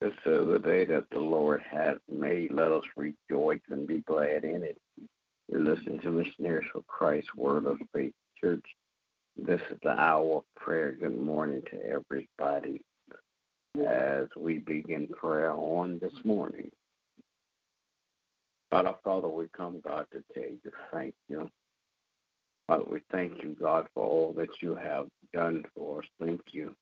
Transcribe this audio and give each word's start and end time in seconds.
This 0.00 0.14
is 0.24 0.48
the 0.48 0.58
day 0.58 0.86
that 0.86 1.10
the 1.10 1.20
Lord 1.20 1.62
has 1.70 1.98
made. 2.10 2.52
Let 2.52 2.72
us 2.72 2.84
rejoice 2.96 3.60
and 3.68 3.86
be 3.86 3.98
glad 4.06 4.44
in 4.44 4.62
it. 4.62 4.78
You're 5.48 5.60
listening 5.60 6.00
to 6.00 6.10
Missionaries 6.10 6.68
for 6.72 6.82
Christ 6.86 7.28
Word 7.36 7.66
of 7.66 7.76
Faith 7.94 8.14
Church. 8.40 8.64
This 9.36 9.60
is 9.70 9.76
the 9.82 9.90
hour 9.90 10.38
of 10.38 10.44
prayer. 10.56 10.92
Good 10.92 11.20
morning 11.20 11.60
to 11.70 11.84
everybody 11.84 12.80
as 13.86 14.28
we 14.38 14.60
begin 14.60 15.06
prayer 15.08 15.52
on 15.52 15.98
this 16.00 16.24
morning. 16.24 16.70
God 18.72 18.94
Father, 19.04 19.28
we 19.28 19.48
come, 19.54 19.82
God, 19.86 20.06
to 20.12 20.24
tell 20.32 20.50
you 20.50 20.72
thank 20.90 21.14
you. 21.28 21.50
Father, 22.66 22.84
we 22.90 23.00
thank 23.12 23.42
you, 23.42 23.54
God, 23.60 23.86
for 23.92 24.04
all 24.04 24.32
that 24.38 24.62
you 24.62 24.76
have 24.76 25.08
done 25.34 25.62
for 25.74 25.98
us. 25.98 26.08
Thank 26.18 26.40
you 26.52 26.74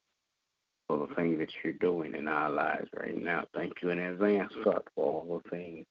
for 0.89 1.07
the 1.07 1.15
things 1.15 1.39
that 1.39 1.51
you're 1.63 1.75
doing 1.75 2.15
in 2.15 2.27
our 2.27 2.51
lives 2.51 2.89
right 2.99 3.17
now. 3.17 3.45
Thank 3.55 3.75
you 3.83 3.91
in 3.91 3.99
advance, 3.99 4.53
God, 4.65 4.83
for 4.95 5.05
all 5.05 5.43
the 5.45 5.51
things 5.51 5.87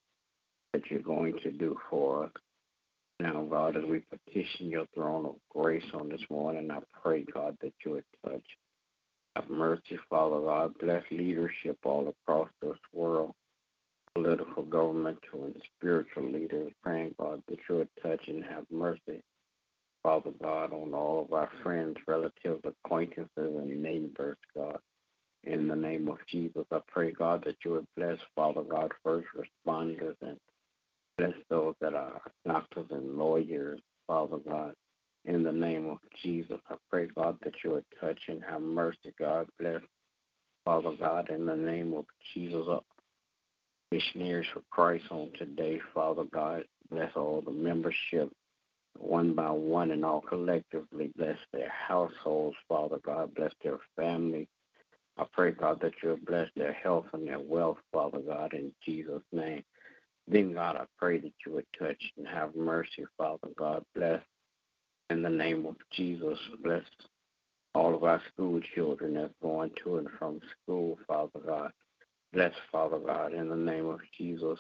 that 0.73 0.81
you're 0.89 1.00
going 1.00 1.38
to 1.44 1.52
do 1.52 1.78
for 1.89 2.26
us. 2.26 2.31
Now, 3.20 3.44
God, 3.50 3.78
as 3.78 3.84
we 3.84 4.00
petition 4.00 4.70
your 4.70 4.86
throne 4.94 5.26
of 5.26 5.36
grace 5.50 5.86
on 5.94 6.09
this 6.09 6.22
morning, 6.30 6.70
I 6.70 6.80
pray, 7.02 7.23
God, 7.34 7.58
that 7.62 7.73
you 7.86 7.92
would 7.92 8.04
touch. 8.26 8.44
Have 9.36 9.50
mercy, 9.50 10.00
Father 10.09 10.39
God. 10.42 10.73
Bless 10.80 11.04
leadership 11.11 11.78
all 11.84 12.14
across 12.26 12.50
this 12.61 12.78
world 12.92 13.34
political, 14.17 14.64
governmental, 14.64 15.45
and 15.45 15.56
spiritual 15.78 16.32
leaders, 16.32 16.72
praying, 16.84 17.14
God, 17.20 17.42
that 17.48 17.59
you 17.70 17.76
would 17.76 17.89
touch 18.02 18.22
and 18.28 18.44
have 18.44 18.66
mercy, 18.72 19.22
Father 20.08 20.31
God, 20.41 20.72
on 20.72 20.94
all 20.94 21.25
of 21.25 21.33
our 21.33 21.50
friends, 21.61 21.97
relatives, 22.08 22.63
acquaintances, 22.63 23.27
and 23.36 23.83
neighbors, 23.83 24.38
God. 24.55 24.80
In 25.44 25.67
the 25.67 25.75
name 25.75 26.08
of 26.08 26.16
Jesus, 26.31 26.64
I 26.72 26.80
pray, 26.88 27.11
God, 27.11 27.44
that 27.44 27.58
you 27.66 27.72
would 27.72 27.88
bless, 27.97 28.17
Father 28.33 28.61
God, 28.61 28.94
first 29.03 29.27
responders 29.36 30.16
and 30.22 30.38
bless 31.17 31.33
those 31.49 31.75
that 31.81 31.94
are 31.94 32.22
doctors 32.45 32.86
and 32.89 33.17
lawyers, 33.17 33.81
Father 34.08 34.38
God. 34.38 34.75
In 35.25 35.44
the 35.44 35.52
name 35.52 35.89
of 35.89 35.97
Jesus, 36.23 36.61
I 36.69 36.75
pray, 36.89 37.09
God, 37.14 37.38
that 37.44 37.55
you 37.61 37.71
would 37.71 37.86
touch 37.99 38.19
and 38.30 38.42
have 38.49 38.61
mercy, 38.61 39.14
God. 39.19 39.49
Bless, 39.59 39.81
Father 40.64 40.94
God, 40.97 41.30
in 41.31 41.45
the 41.45 41.58
name 41.58 41.94
of 41.94 42.05
Jesus, 42.33 42.66
uh, 42.71 42.80
missionaries 43.92 44.47
for 44.53 44.61
Christ 44.71 45.03
on 45.11 45.31
today, 45.38 45.81
Father 45.94 46.23
God. 46.33 46.64
Bless 46.89 47.11
all 47.17 47.42
the 47.42 47.52
membership 47.52 48.31
one 49.00 49.34
by 49.34 49.50
one 49.50 49.92
and 49.92 50.06
all 50.06 50.22
collectively. 50.22 51.12
Bless 51.17 51.38
their 51.53 51.70
households, 51.70 52.58
Father 52.67 52.98
God. 53.04 53.34
Bless 53.36 53.52
their 53.64 53.80
family. 53.95 54.48
I 55.17 55.26
pray, 55.31 55.52
God, 55.52 55.80
that 55.81 55.94
you'll 56.04 56.17
bless 56.26 56.50
their 56.56 56.73
health 56.73 57.06
and 57.14 57.28
their 57.28 57.39
wealth, 57.39 57.78
Father 57.92 58.20
God, 58.20 58.54
in 58.54 58.72
Jesus' 58.86 59.23
name. 59.31 59.64
Then, 60.28 60.54
God, 60.54 60.76
I 60.76 60.86
pray 60.98 61.20
that 61.20 61.33
you 61.45 61.54
would 61.54 61.66
touch 61.80 62.02
and 62.17 62.27
have 62.27 62.55
mercy, 62.55 63.05
Father 63.17 63.48
God. 63.58 63.83
Bless 63.95 64.21
in 65.10 65.21
the 65.21 65.30
name 65.30 65.66
of 65.66 65.76
Jesus. 65.92 66.38
Bless 66.64 66.83
all 67.73 67.95
of 67.95 68.04
our 68.04 68.21
school 68.33 68.60
children 68.76 69.14
that's 69.14 69.33
going 69.42 69.71
to 69.83 69.98
and 69.98 70.08
from 70.20 70.39
school, 70.64 70.98
Father 71.08 71.39
God. 71.45 71.71
Bless, 72.33 72.54
Father 72.71 73.00
God, 73.00 73.33
in 73.33 73.50
the 73.50 73.55
name 73.55 73.88
of 73.88 74.00
Jesus, 74.17 74.60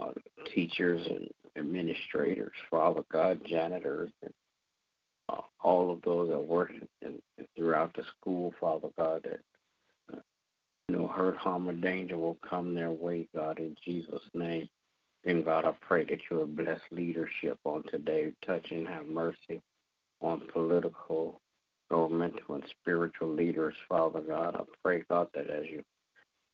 uh, 0.00 0.12
teachers 0.54 1.06
and 1.06 1.28
administrators, 1.56 2.52
Father 2.70 3.02
God, 3.12 3.40
janitors, 3.46 4.10
and 4.22 4.32
uh, 5.28 5.40
all 5.62 5.90
of 5.92 6.02
those 6.02 6.28
that 6.30 6.38
work 6.38 6.70
in, 7.02 7.18
in, 7.38 7.46
throughout 7.56 7.94
the 7.94 8.02
school, 8.18 8.54
Father 8.60 8.88
God, 8.98 9.24
that 9.24 9.40
uh, 10.16 10.20
no 10.88 11.06
hurt, 11.06 11.36
harm, 11.36 11.68
or 11.68 11.72
danger 11.72 12.18
will 12.18 12.38
come 12.48 12.74
their 12.74 12.90
way, 12.90 13.28
God, 13.34 13.58
in 13.58 13.76
Jesus' 13.84 14.22
name. 14.34 14.68
Then, 15.24 15.42
God, 15.42 15.64
I 15.64 15.72
pray 15.80 16.04
that 16.04 16.20
you 16.30 16.38
will 16.38 16.46
bless 16.46 16.80
leadership 16.90 17.58
on 17.64 17.82
today, 17.90 18.32
touch 18.46 18.66
and 18.70 18.86
have 18.86 19.06
mercy 19.06 19.62
on 20.20 20.42
political, 20.52 21.40
governmental, 21.90 22.56
and 22.56 22.64
spiritual 22.80 23.32
leaders, 23.32 23.74
Father 23.88 24.20
God. 24.20 24.56
I 24.56 24.62
pray, 24.82 25.04
God, 25.08 25.28
that 25.34 25.48
as 25.48 25.64
you 25.70 25.82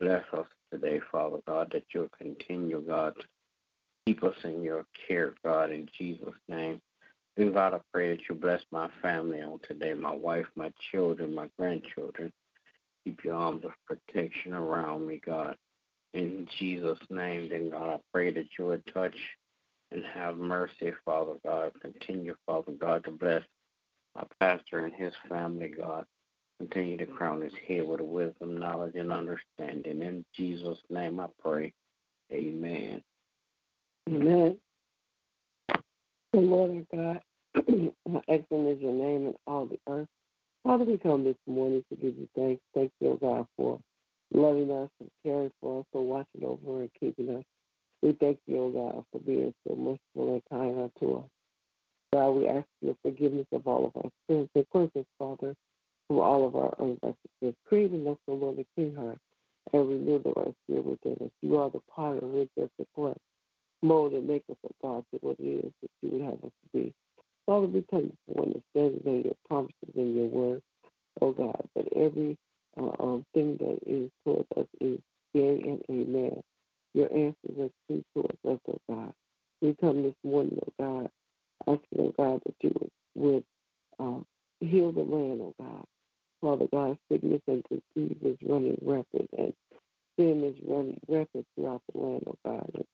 Bless 0.01 0.25
us 0.33 0.47
today, 0.73 1.01
Father 1.11 1.39
God, 1.47 1.71
that 1.73 1.85
you'll 1.93 2.11
continue, 2.21 2.83
God, 2.87 3.15
to 3.17 3.25
keep 4.07 4.23
us 4.23 4.37
in 4.45 4.63
your 4.63 4.87
care, 5.09 5.35
God, 5.45 5.71
in 5.71 5.89
Jesus' 5.99 6.35
name. 6.49 6.81
Then, 7.37 7.53
God, 7.53 7.75
I 7.75 7.81
pray 7.93 8.11
that 8.11 8.29
you 8.29 8.35
bless 8.35 8.61
my 8.71 8.89
family 9.01 9.41
on 9.41 9.61
today, 9.67 9.95
my 9.95 10.15
wife, 10.15 10.47
my 10.57 10.73
children, 10.91 11.35
my 11.35 11.49
grandchildren. 11.59 12.33
Keep 13.05 13.25
your 13.25 13.35
arms 13.35 13.65
of 13.65 13.73
protection 13.87 14.53
around 14.53 15.07
me, 15.07 15.21
God. 15.25 15.57
In 16.13 16.47
Jesus' 16.59 16.99
name, 17.09 17.49
then, 17.49 17.71
God, 17.71 17.95
I 17.95 17.99
pray 18.13 18.33
that 18.33 18.47
you 18.59 18.67
would 18.67 18.85
touch 18.93 19.17
and 19.93 20.05
have 20.15 20.37
mercy, 20.37 20.93
Father 21.05 21.35
God. 21.45 21.73
Continue, 21.81 22.35
Father 22.47 22.73
God, 22.73 23.05
to 23.05 23.11
bless 23.11 23.43
my 24.15 24.25
pastor 24.41 24.85
and 24.85 24.95
his 24.95 25.13
family, 25.29 25.69
God. 25.69 26.05
Continue 26.61 26.99
to 26.99 27.07
crown 27.07 27.41
his 27.41 27.55
head 27.67 27.89
with 27.89 28.03
wisdom, 28.03 28.59
knowledge, 28.59 28.95
and 28.95 29.11
understanding. 29.11 30.03
In 30.03 30.23
Jesus' 30.37 30.77
name 30.91 31.19
I 31.19 31.25
pray. 31.43 31.73
Amen. 32.31 33.03
Amen. 34.07 34.59
Good 36.35 36.45
morning, 36.45 36.87
God. 36.95 37.23
How 37.55 38.23
excellent 38.29 38.69
is 38.69 38.83
your 38.83 38.93
name 38.93 39.29
in 39.29 39.35
all 39.47 39.65
the 39.65 39.79
earth. 39.91 40.07
Father, 40.63 40.85
we 40.85 40.99
come 40.99 41.25
this 41.25 41.39
morning 41.47 41.83
to 41.89 41.97
give 41.97 42.15
you 42.19 42.29
thanks. 42.37 42.61
Thank 42.75 42.93
you, 43.01 43.17
God, 43.19 43.47
for 43.57 43.81
loving 44.31 44.71
us 44.71 44.91
and 45.01 45.11
caring 45.25 45.51
for 45.63 45.81
us, 45.81 45.87
for 45.91 46.05
watching 46.05 46.45
over 46.45 46.83
and 46.83 46.91
keeping 47.01 47.37
us. 47.37 47.45
We 48.03 48.13
thank 48.21 48.39
you, 48.47 48.59
O 48.59 48.69
God, 48.69 49.05
for 49.11 49.21
being 49.21 49.55
so 49.67 49.75
merciful 49.75 50.35
and 50.35 50.43
kind 50.51 50.79
unto 50.79 51.21
us. 51.21 51.29
God, 52.13 52.31
we 52.33 52.49
ask 52.49 52.67
your 52.83 52.97
forgiveness 53.03 53.47
of 53.51 53.67
all 53.67 53.87
of 53.87 53.93
our 53.97 54.11
sins 54.29 54.51
and 54.55 54.67
cleanse 54.71 54.91
Father, 55.19 55.55
from 56.11 56.19
all 56.19 56.45
of 56.45 56.57
our 56.57 56.75
unrighteousness, 56.81 57.55
creating 57.69 58.05
us, 58.09 58.17
O 58.27 58.35
Lord, 58.35 58.59
a 58.59 58.67
clean 58.75 58.97
heart, 58.97 59.19
and 59.73 59.89
renew 59.89 60.21
the 60.21 60.33
right 60.35 60.53
spirit 60.65 60.85
within 60.85 61.25
us. 61.25 61.31
You 61.41 61.57
are 61.59 61.71
the 61.71 61.79
potter, 61.95 62.19
and 62.19 62.33
we're 62.33 62.47
the 62.57 62.69
clay. 62.97 63.15
Mold 63.81 64.15
and 64.15 64.27
make 64.27 64.43
us 64.51 64.57
a 64.65 64.71
God 64.83 65.05
to 65.13 65.21
what 65.21 65.37
it 65.39 65.45
is 65.45 65.73
that 65.81 65.91
you 66.03 66.11
would 66.11 66.23
have 66.23 66.33
us 66.33 66.51
to 66.51 66.69
be. 66.75 66.93
Father, 67.47 67.67
we 67.69 67.85
come 67.89 68.11
before 68.27 68.45
understanding 68.45 69.19
of 69.21 69.25
your 69.25 69.35
promises 69.49 69.95
and 69.95 70.17
your 70.17 70.27
word, 70.27 70.63
oh 71.21 71.31
God, 71.31 71.63
that 71.77 71.87
every 71.97 72.37
uh, 72.77 72.91
um, 73.01 73.25
thing 73.33 73.57
that 73.61 73.79
is 73.87 74.11
towards 74.25 74.49
us 74.59 74.67
is 74.81 74.99
yea 75.33 75.63
and 75.63 75.81
amen. 75.89 76.43
Your 76.93 77.07
answers 77.07 77.57
are 77.57 77.71
true 77.87 78.05
towards 78.15 78.39
us, 78.49 78.59
oh 78.69 78.81
God. 78.91 79.13
We 79.63 79.77
come 79.81 80.03
this 80.03 80.15
morning, 80.25 80.59
oh 80.61 80.73
God, 80.81 81.11
asking, 81.69 82.01
oh 82.01 82.15
God, 82.19 82.41
that 82.45 82.55
you 82.63 82.73
would, 82.81 82.91
would 83.15 83.45
um, 84.01 84.27
heal 84.59 84.91
the 84.91 85.03
land, 85.03 85.41
oh 85.41 85.55
God. 85.59 85.85
Father 86.41 86.67
God, 86.73 86.97
sickness 87.11 87.43
and 87.49 87.63
disease 87.69 88.17
is 88.25 88.37
running 88.43 88.79
rapid 88.83 89.29
and 89.37 89.53
sin 90.19 90.43
is 90.45 90.57
running 90.67 90.99
rapid 91.09 91.45
throughout 91.55 91.83
the 91.93 92.01
land, 92.01 92.23
oh 92.27 92.37
God. 92.45 92.85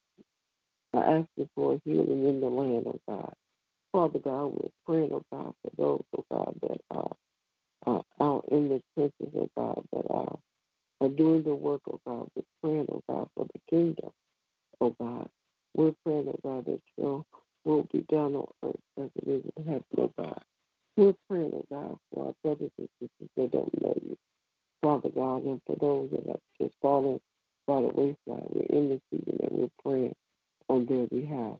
I 0.95 0.99
ask 1.19 1.29
you 1.37 1.49
for 1.55 1.81
healing 1.85 2.27
in 2.27 2.41
the 2.41 2.47
land, 2.47 2.87
oh 2.89 3.01
God. 3.09 3.35
Father 4.07 4.21
God, 4.21 4.53
we're 4.55 4.71
praying, 4.87 5.11
oh 5.13 5.23
God, 5.33 5.53
for 5.63 5.71
those, 5.77 6.05
oh 6.17 6.25
God, 6.31 6.55
that 6.63 6.81
are 7.87 8.03
out 8.21 8.45
in 8.53 8.69
the 8.69 8.81
churches, 8.97 9.35
oh 9.37 9.51
God, 9.57 9.83
that 9.93 10.07
are, 10.09 10.39
are 11.01 11.09
doing 11.09 11.43
the 11.43 11.57
work, 11.57 11.81
oh 11.91 12.01
God. 12.07 12.29
We're 12.37 12.43
praying, 12.63 12.87
oh 12.93 13.03
God, 13.09 13.29
for 13.35 13.47
the 13.53 13.61
kingdom, 13.69 14.11
oh 14.81 14.95
God. 15.01 15.29
We're 15.75 15.95
praying, 16.05 16.29
oh 16.29 16.39
God, 16.45 16.67
that 16.67 16.81
your 16.97 17.25
will 17.65 17.89
be 17.93 18.07
done 18.09 18.37
on 18.37 18.47
earth 18.65 18.77
as 19.01 19.11
it 19.17 19.29
is 19.29 19.43
in 19.57 19.65
heaven, 19.65 19.85
oh 19.99 20.13
God. 20.17 20.43
We're 20.97 21.15
praying, 21.29 21.53
oh 21.55 21.67
God, 21.69 21.99
for 22.15 22.27
our 22.29 22.35
brothers 22.45 22.71
and 22.79 22.89
sisters 23.01 23.31
that 23.37 23.51
don't 23.51 23.83
know 23.83 23.95
you. 24.05 24.17
Father 24.83 25.09
God, 25.09 25.45
and 25.47 25.61
for 25.67 25.75
those 25.81 26.11
that 26.13 26.29
have 26.29 26.41
just 26.61 26.75
fallen 26.81 27.21
by 27.67 27.81
the 27.81 27.89
wayside, 27.89 28.47
we're 28.51 28.79
in 28.79 28.89
the 28.89 29.01
season 29.11 29.41
and 29.43 29.51
we're 29.51 29.83
praying 29.83 30.15
on 30.69 30.87
their 30.87 31.07
behalf. 31.09 31.57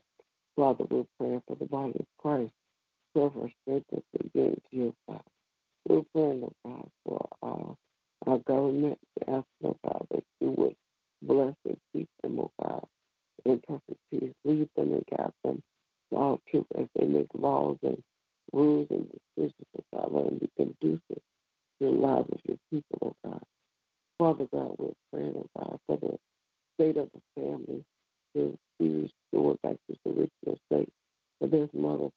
Father, 0.57 0.85
we're 0.89 1.05
praying 1.19 1.43
for 1.47 1.55
the 1.55 1.65
body 1.65 1.93
of 1.99 2.05
Christ. 2.17 2.51
Pray 3.13 3.29
for 3.33 3.49
strength 3.61 3.85
and 3.91 4.03
again 4.19 4.55
to 4.71 4.77
your 4.77 4.93
God. 5.07 5.21
We're 5.87 6.01
praying, 6.13 6.43
oh 6.43 6.53
God, 6.65 6.89
for 7.05 7.27
on 8.49 8.81
that, 8.81 8.97
ask, 9.27 9.45
oh 9.63 9.77
God, 9.83 10.07
that 10.11 10.23
you 10.41 10.51
would 10.57 10.75
bless 11.21 11.53
and 11.65 11.77
keep 11.93 12.09
them, 12.23 12.39
oh 12.39 12.51
God, 12.61 12.83
in 13.45 13.61
perfect 13.67 13.99
peace. 14.11 14.33
Lead 14.45 14.67
them 14.75 14.93
and 14.93 15.05
guide 15.15 15.31
them 15.43 15.61
to 16.09 16.17
all 16.17 16.41
truth 16.49 16.65
as 16.77 16.87
they 16.95 17.05
make 17.05 17.27
laws 17.35 17.77
and 17.83 18.01
rules 18.51 18.87
and 18.89 19.07
decisions, 19.37 19.53
oh 19.77 19.83
God. 19.93 20.11
Let 20.11 20.25
them 20.25 20.37
be 20.39 20.49
conducive 20.57 21.01
to 21.09 21.21
the 21.79 21.89
lives 21.89 22.29
of 22.31 22.39
your 22.47 22.57
people, 22.71 22.97
oh 23.03 23.29
God. 23.29 23.43
Father 24.17 24.47
God, 24.51 24.75
we're 24.79 24.93
praying, 25.13 25.35
oh 25.37 25.47
God, 25.57 25.79
for 25.85 25.97
the 25.97 26.17
state 26.75 26.97
of 26.97 27.09
the 27.13 27.21
For 31.71 31.97
there's 31.97 32.16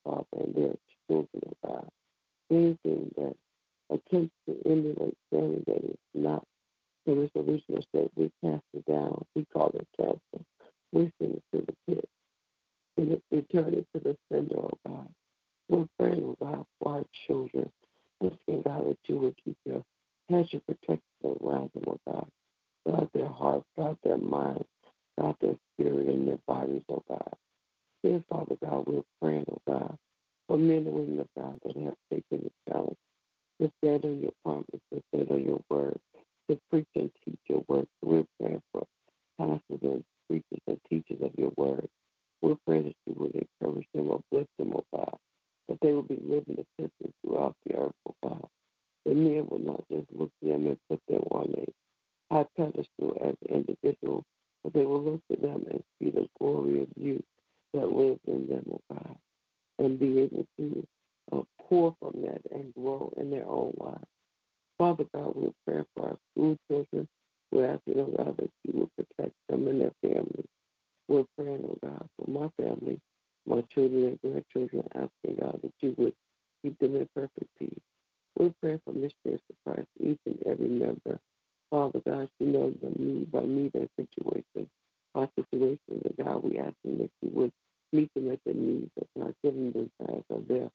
Father 28.50 28.58
God, 28.69 28.85
we're 28.87 29.02
praying, 29.23 29.44
oh 29.50 29.58
God, 29.67 29.97
for 30.49 30.58
men 30.58 30.79
and 30.79 30.93
women 30.93 31.20
of 31.20 31.29
God 31.38 31.58
that 31.64 31.76
have 31.76 31.94
taken 32.12 32.44
the 32.44 32.73
challenge 32.73 32.97
to 33.61 33.70
stand 33.79 34.05
on 34.05 34.20
your 34.20 34.32
promise, 34.44 34.67
to 34.93 35.02
stand 35.14 35.31
on 35.31 35.44
your 35.44 35.61
word, 35.70 35.99
to 36.50 36.58
preach 36.70 36.88
and 36.97 37.11
teach 37.25 37.38
your 37.49 37.62
word. 37.69 37.87
We're 38.02 38.25
praying 38.41 38.62
for 38.73 38.87
pastors 39.38 39.79
and 39.82 40.05
preachers 40.29 40.62
and 40.67 40.81
teachers 40.91 41.23
of 41.23 41.31
your 41.38 41.52
word. 41.56 41.87
We're 42.43 42.56
praying 42.67 42.85
that 42.85 42.97
you 43.06 43.14
would 43.19 43.35
encourage 43.35 43.87
them, 43.94 44.11
uplift 44.11 44.50
them, 44.58 44.73
oh 44.75 44.85
God, 44.93 45.17
that 45.69 45.79
they 45.81 45.93
will 45.93 46.03
be 46.03 46.19
living 46.23 46.58
epistles 46.58 47.14
throughout 47.25 47.55
the 47.67 47.76
earth, 47.76 47.93
oh 48.08 48.14
God. 48.23 48.49
The 49.06 49.14
men 49.14 49.46
will 49.49 49.61
not 49.61 49.85
just 49.91 50.08
look 50.12 50.31
to 50.43 50.49
them 50.49 50.67
and 50.67 50.79
put 50.88 51.00
them 51.08 51.23
on 51.31 51.55
a 51.56 52.35
high 52.35 52.46
pedestal 52.56 53.17
as 53.25 53.35
individuals, 53.49 54.25
but 54.64 54.73
they 54.73 54.85
will 54.85 55.03
look 55.03 55.20
to 55.31 55.37
them 55.41 55.64
and 55.70 55.82
see 56.00 56.11
the 56.11 56.29
glory 56.38 56.82
of 56.82 56.88
you 56.96 57.23
that 57.75 57.93
lives 57.93 58.20
in 58.26 58.46
them, 58.49 58.64
oh 58.73 58.81
God, 58.93 59.17
and 59.79 59.99
be 59.99 60.20
able 60.20 60.46
to 60.58 60.87
uh, 61.32 61.43
pour 61.69 61.94
from 62.00 62.23
that 62.23 62.41
and 62.53 62.75
grow 62.75 63.12
in 63.17 63.31
their 63.31 63.46
own 63.46 63.73
lives. 63.79 64.05
Father 64.79 65.05
God, 65.14 65.32
we're 65.35 65.50
praying 65.67 65.87
for 65.94 66.08
our 66.08 66.17
school 66.32 66.56
children. 66.69 67.08
We're 67.53 67.67
asking, 67.75 68.00
oh 68.00 68.14
God, 68.17 68.37
that 68.38 68.50
you 68.64 68.81
will 68.81 68.91
protect 68.96 69.35
them 69.49 69.69
and 69.69 69.81
their 69.81 69.93
families. 70.03 70.46
We're 71.08 71.25
praying, 71.38 71.64
oh 71.64 71.79
God, 71.82 72.08
for 72.17 72.31
my 72.31 72.49
family, 72.70 73.00
my 73.46 73.62
children 73.75 74.05
and 74.05 74.20
grandchildren, 74.20 74.84
asking 74.94 75.40
God 75.40 75.61
that 75.62 75.72
you 75.81 75.94
would 75.99 76.14
keep 76.62 76.78
them 76.78 76.96
in 76.96 77.08
perfect 77.14 77.50
peace. 77.58 77.81
We 78.38 78.52
pray 78.61 78.81
for 78.84 78.93
missionaries 78.93 79.43
to 79.49 79.55
Christ, 79.67 79.88
each 79.99 80.19
and 80.26 80.38
every 80.46 80.69
member. 80.69 81.19
Father 81.70 82.00
God, 82.06 82.28
you 82.38 82.46
know 82.46 82.72
the 82.82 82.90
need 83.02 83.31
by 83.31 83.43
need 83.43 83.75
and 83.75 83.88
situation. 83.96 84.69
Our 85.14 85.28
situation, 85.37 85.78
and 85.88 86.14
God, 86.25 86.43
we 86.44 86.58
ask 86.58 86.75
them 86.84 86.99
that 86.99 87.11
you 87.22 87.31
would 87.32 87.52
meet 87.93 88.12
them 88.14 88.31
at 88.31 88.38
their 88.44 88.55
needs, 88.55 88.90
of 89.00 89.06
not 89.17 89.34
giving 89.43 89.72
them 89.72 89.90
the 89.99 90.05
desires 90.05 90.25
of 90.31 90.49
their 90.49 90.70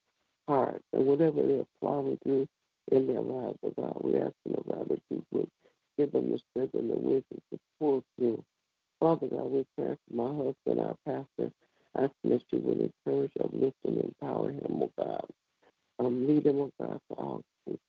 hearts, 0.47 0.83
and 0.94 1.06
whatever 1.06 1.42
they're 1.42 1.65
plowing 1.80 2.18
through 2.24 2.47
in 2.92 3.07
their 3.07 3.21
lives, 3.21 3.57
oh 3.63 3.74
God, 3.77 3.97
we 4.01 4.15
ask 4.18 4.33
them, 4.45 4.56
oh 4.57 4.65
God, 4.69 4.89
that 4.89 5.01
you 5.09 5.24
would 5.31 5.50
give 5.97 6.12
them 6.12 6.31
the 6.31 6.39
strength 6.51 6.74
and 6.75 6.89
the 6.89 6.95
wisdom 6.95 7.42
to 7.51 7.59
pull 7.80 8.03
through. 8.18 8.44
Father 9.00 9.27
God, 9.27 9.51
we 9.51 9.65
pray 9.77 9.95
for 10.07 10.13
my 10.13 10.27
husband, 10.27 10.80
our 10.80 10.95
pastor, 11.06 11.51
asking 11.97 12.31
that 12.31 12.42
you 12.51 12.59
would 12.59 12.92
encourage, 13.06 13.31
uplift, 13.44 13.75
and 13.86 14.04
empower 14.04 14.51
him, 14.51 14.81
oh 14.81 14.92
God. 14.97 15.25
Um, 16.00 16.27
lead 16.27 16.45
him, 16.45 16.59
oh 16.62 16.71
God, 16.80 17.00
for 17.07 17.18
all 17.18 17.42
truth. 17.65 17.80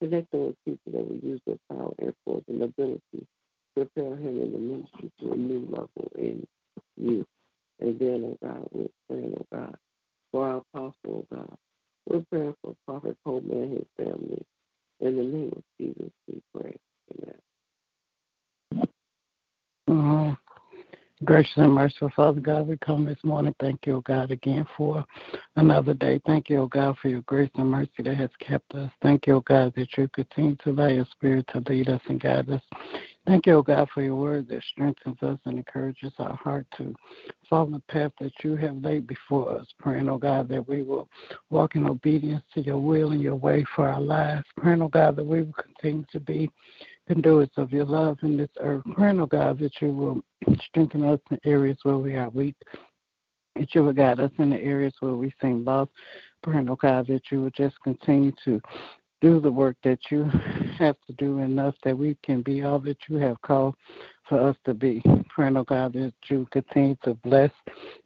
Connect 0.00 0.30
them 0.30 0.46
with 0.46 0.56
people 0.64 0.92
that 0.92 1.08
will 1.08 1.30
use 1.30 1.40
their 1.46 1.56
power, 1.70 1.92
influence, 2.00 2.44
and 2.48 2.62
ability 2.62 3.00
to 3.14 3.26
prepare 3.74 4.16
him 4.16 4.42
in 4.42 4.52
the 4.52 4.58
ministry 4.58 5.10
to 5.20 5.32
a 5.32 5.36
new 5.36 5.66
level 5.70 6.12
in 6.16 6.46
you. 6.96 7.26
Then, 7.92 8.24
oh 8.24 8.38
God, 8.42 8.66
we're 8.72 8.88
praying, 9.08 9.34
oh 9.38 9.46
God, 9.54 9.76
for 10.32 10.48
our 10.48 10.56
apostle, 10.74 10.94
oh 11.06 11.26
God. 11.34 11.56
We're 12.08 12.24
praying 12.30 12.54
for 12.62 12.74
Prophet 12.86 13.16
Coleman 13.24 13.62
and 13.62 13.72
his 13.72 13.86
family. 13.96 14.42
In 15.00 15.16
the 15.16 15.22
name 15.22 15.52
of 15.54 15.62
Jesus, 15.78 16.10
we 16.26 16.40
pray. 16.54 16.76
Amen. 19.88 20.30
Uh, 20.30 20.34
gracious 21.24 21.52
and 21.56 21.72
merciful 21.72 22.10
Father 22.16 22.40
God, 22.40 22.66
we 22.66 22.78
come 22.78 23.04
this 23.04 23.22
morning. 23.22 23.54
Thank 23.60 23.86
you, 23.86 23.96
O 23.96 24.00
God, 24.00 24.30
again 24.30 24.66
for 24.76 25.04
another 25.56 25.94
day. 25.94 26.20
Thank 26.26 26.48
you, 26.48 26.60
O 26.60 26.66
God, 26.66 26.96
for 27.02 27.08
your 27.08 27.22
grace 27.22 27.50
and 27.56 27.70
mercy 27.70 28.02
that 28.02 28.16
has 28.16 28.30
kept 28.40 28.74
us. 28.74 28.90
Thank 29.02 29.26
you, 29.26 29.34
O 29.36 29.40
God, 29.40 29.74
that 29.76 29.88
you 29.96 30.08
continue 30.08 30.56
to 30.56 30.70
allow 30.70 30.88
your 30.88 31.06
spirit 31.12 31.46
to 31.52 31.62
lead 31.68 31.88
us 31.88 32.00
and 32.08 32.20
guide 32.20 32.48
us. 32.50 32.62
Thank 33.26 33.46
you, 33.46 33.54
O 33.54 33.62
God, 33.62 33.88
for 33.94 34.02
your 34.02 34.16
word 34.16 34.48
that 34.48 34.62
strengthens 34.64 35.16
us 35.22 35.38
and 35.46 35.56
encourages 35.56 36.12
our 36.18 36.36
heart 36.36 36.66
to 36.76 36.94
follow 37.48 37.70
the 37.70 37.82
path 37.88 38.12
that 38.20 38.32
you 38.42 38.54
have 38.56 38.76
laid 38.76 39.06
before 39.06 39.58
us. 39.58 39.66
Praying, 39.78 40.10
O 40.10 40.18
God, 40.18 40.46
that 40.50 40.68
we 40.68 40.82
will 40.82 41.08
walk 41.48 41.74
in 41.74 41.86
obedience 41.86 42.42
to 42.52 42.60
your 42.60 42.78
will 42.78 43.12
and 43.12 43.22
your 43.22 43.36
way 43.36 43.64
for 43.74 43.88
our 43.88 44.00
lives. 44.00 44.44
Praying, 44.58 44.82
O 44.82 44.88
God, 44.88 45.16
that 45.16 45.24
we 45.24 45.42
will 45.42 45.54
continue 45.54 46.04
to 46.12 46.20
be 46.20 46.50
conduits 47.08 47.56
of 47.56 47.72
your 47.72 47.86
love 47.86 48.18
in 48.22 48.36
this 48.36 48.50
earth. 48.60 48.82
Praying, 48.94 49.20
O 49.20 49.26
God, 49.26 49.58
that 49.58 49.72
you 49.80 49.88
will 49.88 50.56
strengthen 50.66 51.04
us 51.04 51.20
in 51.30 51.38
areas 51.44 51.78
where 51.82 51.96
we 51.96 52.16
are 52.16 52.28
weak, 52.28 52.56
that 53.56 53.74
you 53.74 53.84
will 53.84 53.94
guide 53.94 54.20
us 54.20 54.32
in 54.38 54.50
the 54.50 54.60
areas 54.60 54.92
where 55.00 55.14
we 55.14 55.32
seem 55.40 55.64
lost. 55.64 55.90
Praying, 56.42 56.68
O 56.68 56.76
God, 56.76 57.06
that 57.06 57.22
you 57.30 57.40
will 57.40 57.50
just 57.50 57.80
continue 57.82 58.32
to 58.44 58.60
do 59.24 59.40
the 59.40 59.50
work 59.50 59.74
that 59.82 59.98
you 60.10 60.24
have 60.78 60.96
to 61.06 61.12
do 61.14 61.38
enough 61.38 61.74
that 61.82 61.96
we 61.96 62.14
can 62.22 62.42
be 62.42 62.62
all 62.62 62.78
that 62.78 62.98
you 63.08 63.16
have 63.16 63.40
called 63.40 63.74
for 64.28 64.38
us 64.50 64.54
to 64.66 64.74
be. 64.74 65.02
Praying, 65.30 65.56
oh 65.56 65.64
God, 65.64 65.94
that 65.94 66.12
you 66.28 66.46
continue 66.52 66.94
to 67.04 67.14
bless 67.14 67.50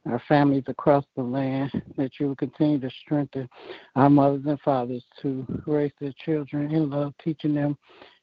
our 0.09 0.21
families 0.29 0.63
across 0.67 1.03
the 1.17 1.21
land, 1.21 1.71
that 1.97 2.11
you 2.21 2.33
continue 2.35 2.79
to 2.79 2.89
strengthen 3.03 3.49
our 3.97 4.09
mothers 4.09 4.43
and 4.47 4.61
fathers 4.61 5.03
to 5.21 5.45
raise 5.67 5.91
their 5.99 6.13
children 6.23 6.71
in 6.71 6.89
love, 6.89 7.13
teaching 7.21 7.53
them 7.53 7.77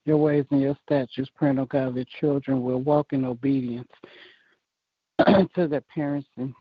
your 0.07 0.17
ways 0.17 0.47
and 0.51 0.63
your 0.63 0.77
statutes. 0.87 1.31
Praying, 1.37 1.59
oh 1.59 1.67
God, 1.67 1.97
that 1.97 2.09
children 2.19 2.63
will 2.63 2.81
walk 2.81 3.13
in 3.13 3.27
obedience 3.27 3.91
to 5.55 5.69
their 5.69 5.85
parents 5.95 6.29
and 6.39 6.55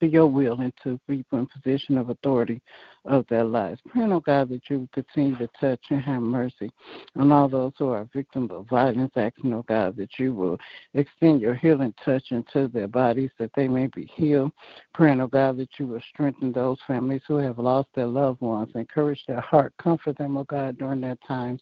to 0.00 0.06
your 0.06 0.26
will 0.26 0.60
and 0.60 0.72
to 0.82 0.98
people 1.08 1.38
in 1.38 1.46
position 1.46 1.98
of 1.98 2.10
authority 2.10 2.60
of 3.04 3.26
their 3.28 3.44
lives. 3.44 3.80
Praying, 3.88 4.12
oh 4.12 4.20
God, 4.20 4.48
that 4.50 4.62
you 4.70 4.80
will 4.80 4.88
continue 4.92 5.36
to 5.36 5.48
touch 5.60 5.80
and 5.90 6.00
have 6.02 6.22
mercy 6.22 6.70
on 7.16 7.32
all 7.32 7.48
those 7.48 7.72
who 7.78 7.88
are 7.88 8.08
victims 8.14 8.50
of 8.52 8.68
violence, 8.68 9.12
asking, 9.16 9.52
oh 9.54 9.64
God, 9.66 9.96
that 9.96 10.18
you 10.18 10.32
will 10.34 10.58
extend 10.94 11.40
your 11.40 11.54
healing 11.54 11.94
touch 12.04 12.30
into 12.30 12.68
their 12.68 12.88
bodies 12.88 13.30
that 13.38 13.50
they 13.56 13.66
may 13.66 13.88
be 13.88 14.10
healed. 14.14 14.52
Praying, 14.94 15.20
oh 15.20 15.26
God, 15.26 15.56
that 15.58 15.70
you 15.78 15.86
will 15.86 16.02
strengthen 16.12 16.52
those 16.52 16.78
families 16.86 17.22
who 17.26 17.36
have 17.36 17.58
lost 17.58 17.88
their 17.94 18.06
loved 18.06 18.40
ones, 18.40 18.70
encourage 18.74 19.22
their 19.26 19.40
heart, 19.40 19.72
comfort 19.82 20.18
them, 20.18 20.36
oh 20.36 20.44
God, 20.44 20.78
during 20.78 21.00
their 21.00 21.18
times 21.26 21.60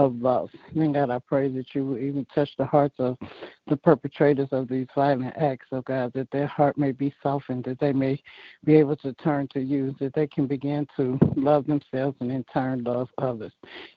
of 0.00 0.16
love. 0.20 0.48
And 0.74 0.94
God, 0.94 1.10
I 1.10 1.18
pray 1.18 1.48
that 1.48 1.74
you 1.74 1.84
will 1.84 1.98
even 1.98 2.26
touch 2.34 2.50
the 2.56 2.64
hearts 2.64 2.94
of 2.98 3.18
the 3.66 3.76
perpetrators 3.76 4.48
of 4.50 4.68
these 4.68 4.86
violent 4.94 5.34
acts, 5.36 5.66
oh 5.72 5.82
God, 5.82 6.12
that 6.14 6.30
their 6.30 6.46
heart 6.46 6.78
may 6.78 6.92
be 6.92 7.14
softened, 7.22 7.64
that 7.64 7.78
they 7.80 7.92
may 7.92 8.20
be 8.64 8.76
able 8.76 8.96
to 8.96 9.12
turn 9.14 9.46
to 9.52 9.60
you, 9.60 9.94
that 10.00 10.14
they 10.14 10.26
can 10.26 10.46
begin 10.46 10.86
to 10.96 11.18
love 11.36 11.66
themselves 11.66 12.16
and 12.20 12.32
in 12.32 12.44
turn 12.44 12.82
love 12.82 13.08
others. 13.18 13.52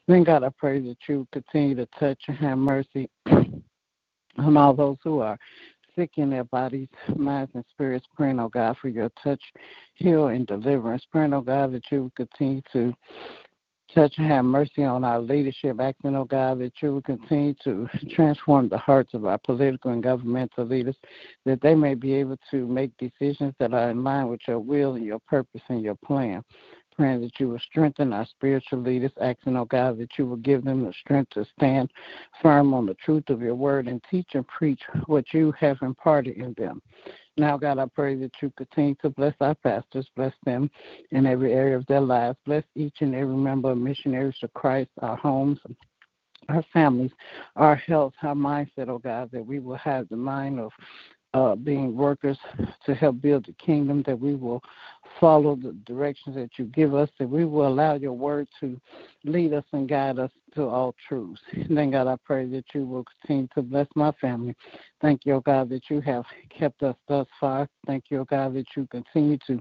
Then, 0.08 0.24
God, 0.24 0.44
I 0.44 0.50
pray 0.50 0.82
that 0.82 0.98
you 1.08 1.26
continue 1.32 1.76
to 1.76 1.88
touch 1.98 2.22
and 2.28 2.38
have 2.38 2.58
mercy 2.58 3.10
on 4.38 4.58
all 4.58 4.74
those 4.74 4.98
who 5.04 5.20
are 5.20 5.38
sick 5.96 6.12
in 6.18 6.30
their 6.30 6.44
bodies, 6.44 6.90
minds, 7.16 7.52
and 7.54 7.64
spirits, 7.72 8.06
praying, 8.16 8.40
oh 8.40 8.50
God, 8.50 8.76
for 8.82 8.90
your 8.90 9.12
touch, 9.24 9.42
heal, 9.94 10.28
and 10.28 10.48
deliverance. 10.48 11.04
Praying, 11.12 11.34
oh 11.34 11.42
God, 11.42 11.72
that 11.74 11.92
you 11.92 12.12
continue 12.16 12.62
to 12.74 12.94
touch 13.94 14.14
and 14.18 14.28
have 14.28 14.46
mercy 14.46 14.84
on 14.84 15.04
our 15.04 15.20
leadership, 15.20 15.80
acting, 15.80 16.16
oh 16.16 16.26
God, 16.26 16.60
that 16.60 16.74
you 16.82 16.94
will 16.94 17.02
continue 17.02 17.54
to 17.64 17.88
transform 18.16 18.70
the 18.70 18.78
hearts 18.78 19.14
of 19.14 19.26
our 19.26 19.38
political 19.38 19.92
and 19.92 20.04
governmental 20.04 20.66
leaders, 20.66 20.96
that 21.46 21.62
they 21.62 21.76
may 21.76 21.94
be 21.96 22.14
able 22.14 22.38
to 22.52 22.68
make 22.68 22.92
decisions 22.98 23.54
that 23.60 23.74
are 23.74 23.92
in 23.92 24.04
line 24.04 24.28
with 24.28 24.42
your 24.48 24.60
will 24.60 24.96
and 24.96 25.06
your 25.06 25.20
purpose 25.20 25.62
and 25.70 25.82
your 25.82 25.96
plan. 25.96 26.44
Praying 26.96 27.22
that 27.22 27.40
you 27.40 27.50
will 27.50 27.60
strengthen 27.60 28.14
our 28.14 28.26
spiritual 28.28 28.80
leaders, 28.80 29.12
asking, 29.20 29.58
oh 29.58 29.66
God, 29.66 29.98
that 29.98 30.12
you 30.18 30.28
will 30.28 30.38
give 30.38 30.64
them 30.64 30.86
the 30.86 30.94
strength 30.94 31.32
to 31.32 31.46
stand 31.58 31.90
firm 32.40 32.72
on 32.74 32.86
the 32.86 32.94
truth 32.94 33.30
of 33.30 33.42
your 33.42 33.56
word 33.56 33.88
and 33.88 34.00
teach 34.12 34.28
and 34.36 34.48
preach 34.48 34.82
what 35.08 35.26
you 35.34 35.52
have 35.60 35.78
imparted 35.82 36.38
in 36.38 36.54
them. 36.56 36.84
Now, 37.38 37.58
God, 37.58 37.80
I 37.80 37.86
pray 37.88 38.16
that 38.16 38.32
you 38.42 38.52
continue 38.58 38.96
to 39.02 39.10
bless 39.10 39.34
our 39.42 39.56
pastors, 39.56 40.08
bless 40.16 40.34
them 40.46 40.70
in 41.12 41.26
every 41.26 41.54
area 41.54 41.76
of 41.76 41.86
their 41.88 42.02
lives, 42.02 42.38
bless 42.46 42.64
each 42.76 42.98
and 43.00 43.16
every 43.16 43.36
member 43.36 43.72
of 43.72 43.78
Missionaries 43.80 44.38
to 44.40 44.48
Christ, 44.50 44.92
our 45.02 45.18
homes, 45.18 45.60
our 46.50 46.64
families, 46.72 47.12
our 47.56 47.76
health, 47.76 48.14
our 48.22 48.36
mindset, 48.36 48.88
oh 48.88 49.00
God, 49.00 49.32
that 49.32 49.46
we 49.46 49.60
will 49.60 49.78
have 49.78 50.08
the 50.10 50.16
mind 50.16 50.60
of 50.60 50.72
uh, 51.34 51.56
being 51.56 51.96
workers 51.96 52.38
to 52.86 52.94
help 52.94 53.20
build 53.20 53.46
the 53.46 53.54
kingdom, 53.54 54.04
that 54.06 54.20
we 54.20 54.36
will 54.36 54.62
follow 55.20 55.56
the 55.56 55.74
directions 55.86 56.36
that 56.36 56.52
you 56.58 56.66
give 56.66 56.94
us, 56.94 57.10
that 57.20 57.30
we 57.30 57.46
will 57.46 57.68
allow 57.68 57.96
your 57.96 58.14
word 58.14 58.48
to 58.60 58.80
lead 59.24 59.54
us 59.54 59.64
and 59.72 59.88
guide 59.88 60.20
us 60.20 60.32
to 60.56 60.64
all 60.64 60.96
truths. 61.08 61.42
And 61.54 61.78
then, 61.78 61.92
God, 61.92 62.08
I 62.08 62.16
pray 62.24 62.46
that 62.48 62.66
you 62.74 62.86
will 62.86 63.06
continue 63.22 63.48
to 63.56 63.62
bless 63.62 63.88
my 63.96 64.12
family. 64.22 64.56
Thank 65.02 65.26
you, 65.26 65.42
God, 65.46 65.70
that 65.70 65.90
you 65.90 66.00
have 66.02 66.24
kept 66.58 66.84
us 66.84 66.96
thus 67.08 67.28
far. 67.40 67.68
Thank 67.88 68.06
you, 68.10 68.26
God, 68.30 68.54
that 68.56 68.66
you 68.76 68.88
continue 68.92 69.38
to 69.48 69.60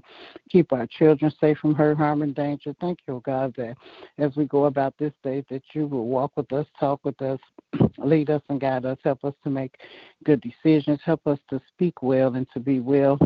keep 0.49 0.71
our 0.71 0.87
children 0.87 1.31
safe 1.41 1.57
from 1.57 1.75
hurt, 1.75 1.97
harm, 1.97 2.21
and 2.21 2.35
danger. 2.35 2.75
Thank 2.79 2.99
you, 3.07 3.21
God, 3.25 3.53
that 3.57 3.75
as 4.17 4.35
we 4.35 4.45
go 4.45 4.65
about 4.65 4.93
this 4.97 5.13
day, 5.23 5.43
that 5.49 5.63
you 5.73 5.87
will 5.87 6.05
walk 6.05 6.31
with 6.35 6.51
us, 6.53 6.67
talk 6.79 6.99
with 7.03 7.21
us, 7.21 7.39
lead 7.97 8.29
us 8.29 8.41
and 8.49 8.61
guide 8.61 8.85
us, 8.85 8.97
help 9.03 9.23
us 9.23 9.33
to 9.43 9.49
make 9.49 9.75
good 10.23 10.41
decisions, 10.41 10.99
help 11.03 11.25
us 11.27 11.39
to 11.49 11.61
speak 11.73 12.01
well 12.03 12.35
and 12.35 12.47
to 12.53 12.59
be 12.59 12.79
well 12.79 13.17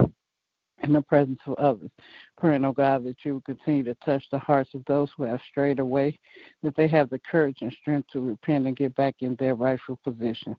in 0.84 0.94
the 0.94 1.02
presence 1.02 1.40
of 1.46 1.56
others. 1.56 1.90
Praying, 2.38 2.66
oh 2.66 2.72
God, 2.72 3.04
that 3.06 3.18
you 3.24 3.34
will 3.34 3.42
continue 3.42 3.84
to 3.84 3.96
touch 4.06 4.24
the 4.32 4.40
hearts 4.40 4.74
of 4.74 4.86
those 4.86 5.10
who 5.18 5.24
have 5.24 5.40
strayed 5.50 5.80
away, 5.80 6.18
that 6.64 6.76
they 6.76 6.88
have 6.88 7.10
the 7.10 7.20
courage 7.20 7.58
and 7.62 7.76
strength 7.82 8.10
to 8.14 8.20
repent 8.20 8.68
and 8.68 8.78
get 8.78 8.96
back 8.96 9.16
in 9.22 9.36
their 9.36 9.56
rightful 9.56 10.00
position. 10.04 10.56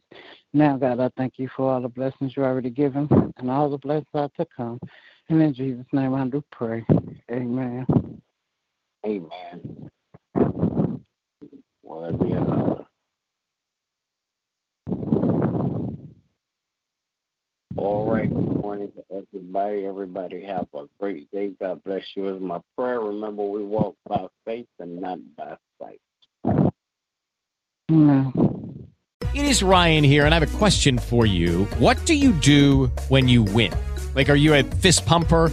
Now, 0.53 0.77
God, 0.77 1.01
I 1.01 1.11
thank 1.17 1.35
you 1.37 1.49
for 1.57 1.73
all 1.73 1.81
the 1.81 1.89
blessings 1.89 2.37
you 2.37 2.45
already 2.45 2.71
given 2.71 3.09
and 3.37 3.51
all 3.51 3.71
the 3.71 3.79
blessings 3.79 4.07
are 4.15 4.31
to 4.39 4.47
come. 4.57 4.81
And 5.29 5.43
in 5.43 5.55
Jesus' 5.55 5.87
name 5.93 6.15
I 6.15 6.27
do 6.27 6.43
pray. 6.51 6.85
Amen. 7.31 7.87
Amen. 9.07 9.91
Will 11.83 12.03
there 12.03 12.13
be 12.13 12.33
another? 12.33 12.88
All 17.79 18.11
right. 18.11 18.29
Good 18.29 18.57
morning 18.61 18.91
to 18.97 19.05
everybody. 19.17 19.87
Everybody 19.87 20.43
have 20.43 20.67
a 20.75 20.87
great 20.99 21.31
day. 21.31 21.53
God 21.61 21.81
bless 21.85 22.03
you. 22.17 22.27
Is 22.27 22.43
my 22.43 22.59
prayer. 22.77 22.99
Remember, 23.01 23.45
we 23.45 23.63
walk 23.63 23.95
by 24.05 24.27
faith 24.45 24.67
and 24.81 25.01
not 25.01 25.21
by 25.37 25.57
sight. 25.81 26.01
Amen. 27.89 28.89
It 29.33 29.45
is 29.45 29.63
Ryan 29.63 30.03
here, 30.03 30.25
and 30.25 30.35
I 30.35 30.41
have 30.41 30.55
a 30.55 30.59
question 30.59 30.99
for 30.99 31.25
you. 31.25 31.67
What 31.79 32.05
do 32.05 32.15
you 32.15 32.33
do 32.33 32.87
when 33.11 33.29
you 33.29 33.45
win? 33.45 33.73
Like, 34.13 34.29
are 34.29 34.35
you 34.35 34.55
a 34.55 34.65
fist 34.65 35.07
pumper? 35.07 35.53